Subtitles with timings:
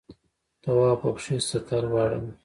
[0.61, 2.31] تواب په پښې سطل واړاوه.